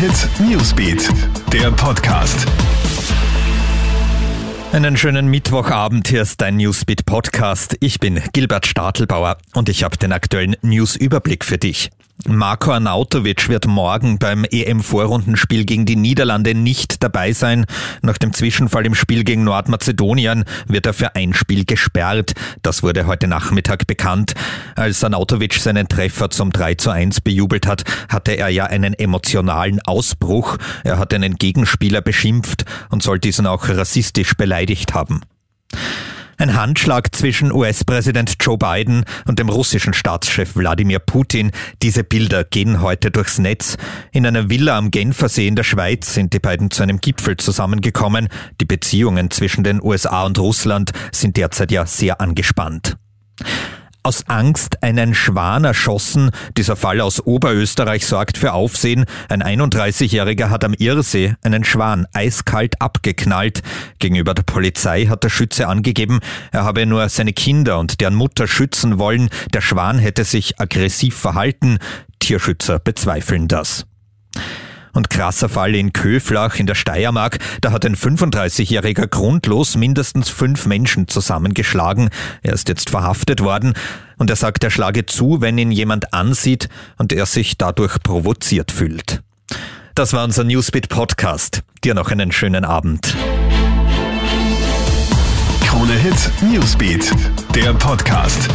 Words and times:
Hit 0.00 0.30
Newsbeat, 0.40 1.10
der 1.52 1.70
Podcast. 1.72 2.46
Einen 4.72 4.96
schönen 4.96 5.28
Mittwochabend, 5.28 6.08
hier 6.08 6.22
ist 6.22 6.40
dein 6.40 6.56
Newsbeat 6.56 7.04
Podcast. 7.04 7.76
Ich 7.80 8.00
bin 8.00 8.18
Gilbert 8.32 8.64
Stadelbauer 8.64 9.36
und 9.52 9.68
ich 9.68 9.84
habe 9.84 9.98
den 9.98 10.12
aktuellen 10.12 10.56
Newsüberblick 10.62 11.44
für 11.44 11.58
dich. 11.58 11.90
Marko 12.28 12.72
Arnautovic 12.72 13.48
wird 13.48 13.66
morgen 13.66 14.18
beim 14.18 14.44
EM-Vorrundenspiel 14.44 15.64
gegen 15.64 15.86
die 15.86 15.96
Niederlande 15.96 16.54
nicht 16.54 17.02
dabei 17.02 17.32
sein. 17.32 17.64
Nach 18.02 18.18
dem 18.18 18.34
Zwischenfall 18.34 18.84
im 18.84 18.94
Spiel 18.94 19.24
gegen 19.24 19.44
Nordmazedonien 19.44 20.44
wird 20.66 20.86
er 20.86 20.92
für 20.92 21.16
ein 21.16 21.32
Spiel 21.32 21.64
gesperrt. 21.64 22.34
Das 22.62 22.82
wurde 22.82 23.06
heute 23.06 23.26
Nachmittag 23.26 23.86
bekannt. 23.86 24.34
Als 24.76 25.02
Arnautovic 25.02 25.54
seinen 25.54 25.88
Treffer 25.88 26.30
zum 26.30 26.52
3 26.52 26.74
zu 26.74 26.90
1 26.90 27.22
bejubelt 27.22 27.66
hat, 27.66 27.84
hatte 28.08 28.32
er 28.32 28.48
ja 28.48 28.66
einen 28.66 28.94
emotionalen 28.94 29.80
Ausbruch. 29.80 30.58
Er 30.84 30.98
hat 30.98 31.14
einen 31.14 31.36
Gegenspieler 31.36 32.02
beschimpft 32.02 32.64
und 32.90 33.02
soll 33.02 33.18
diesen 33.18 33.46
auch 33.46 33.68
rassistisch 33.68 34.34
beleidigt 34.34 34.94
haben. 34.94 35.22
Ein 36.40 36.56
Handschlag 36.56 37.14
zwischen 37.14 37.52
US-Präsident 37.52 38.36
Joe 38.40 38.56
Biden 38.56 39.04
und 39.26 39.38
dem 39.38 39.50
russischen 39.50 39.92
Staatschef 39.92 40.56
Wladimir 40.56 40.98
Putin. 40.98 41.50
Diese 41.82 42.02
Bilder 42.02 42.44
gehen 42.44 42.80
heute 42.80 43.10
durchs 43.10 43.36
Netz. 43.36 43.76
In 44.10 44.24
einer 44.24 44.48
Villa 44.48 44.78
am 44.78 44.90
Genfersee 44.90 45.46
in 45.46 45.54
der 45.54 45.64
Schweiz 45.64 46.14
sind 46.14 46.32
die 46.32 46.38
beiden 46.38 46.70
zu 46.70 46.82
einem 46.82 46.98
Gipfel 47.02 47.36
zusammengekommen. 47.36 48.28
Die 48.58 48.64
Beziehungen 48.64 49.30
zwischen 49.30 49.64
den 49.64 49.82
USA 49.82 50.24
und 50.24 50.38
Russland 50.38 50.92
sind 51.12 51.36
derzeit 51.36 51.72
ja 51.72 51.84
sehr 51.84 52.22
angespannt 52.22 52.96
aus 54.02 54.24
Angst 54.28 54.82
einen 54.82 55.14
Schwan 55.14 55.64
erschossen. 55.64 56.30
Dieser 56.56 56.76
Fall 56.76 57.00
aus 57.00 57.20
Oberösterreich 57.24 58.06
sorgt 58.06 58.38
für 58.38 58.52
Aufsehen. 58.52 59.04
Ein 59.28 59.42
31-Jähriger 59.42 60.50
hat 60.50 60.64
am 60.64 60.74
Irsee 60.74 61.34
einen 61.42 61.64
Schwan 61.64 62.06
eiskalt 62.12 62.80
abgeknallt. 62.80 63.62
Gegenüber 63.98 64.34
der 64.34 64.42
Polizei 64.42 65.06
hat 65.06 65.24
der 65.24 65.30
Schütze 65.30 65.68
angegeben, 65.68 66.20
er 66.52 66.64
habe 66.64 66.86
nur 66.86 67.08
seine 67.08 67.32
Kinder 67.32 67.78
und 67.78 68.00
deren 68.00 68.14
Mutter 68.14 68.46
schützen 68.46 68.98
wollen. 68.98 69.28
Der 69.52 69.60
Schwan 69.60 69.98
hätte 69.98 70.24
sich 70.24 70.60
aggressiv 70.60 71.16
verhalten. 71.16 71.78
Tierschützer 72.18 72.78
bezweifeln 72.78 73.48
das. 73.48 73.86
Und 74.92 75.10
krasser 75.10 75.48
Fall 75.48 75.74
in 75.74 75.92
Köflach 75.92 76.56
in 76.56 76.66
der 76.66 76.74
Steiermark, 76.74 77.38
da 77.60 77.72
hat 77.72 77.84
ein 77.84 77.96
35-Jähriger 77.96 79.06
grundlos 79.06 79.76
mindestens 79.76 80.28
fünf 80.28 80.66
Menschen 80.66 81.08
zusammengeschlagen. 81.08 82.10
Er 82.42 82.52
ist 82.52 82.68
jetzt 82.68 82.90
verhaftet 82.90 83.40
worden 83.40 83.74
und 84.18 84.30
er 84.30 84.36
sagt, 84.36 84.64
er 84.64 84.70
schlage 84.70 85.06
zu, 85.06 85.40
wenn 85.40 85.58
ihn 85.58 85.70
jemand 85.70 86.12
ansieht 86.12 86.68
und 86.98 87.12
er 87.12 87.26
sich 87.26 87.56
dadurch 87.56 88.02
provoziert 88.02 88.72
fühlt. 88.72 89.22
Das 89.94 90.12
war 90.12 90.24
unser 90.24 90.44
Newsbeat 90.44 90.88
Podcast. 90.88 91.62
Dir 91.84 91.94
noch 91.94 92.10
einen 92.10 92.32
schönen 92.32 92.64
Abend. 92.64 93.14
Krone 95.66 95.94
Hit 95.94 96.30
Newsbeat, 96.42 97.10
der 97.54 97.72
Podcast. 97.74 98.48